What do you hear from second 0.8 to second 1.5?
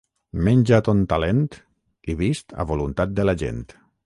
a ton talent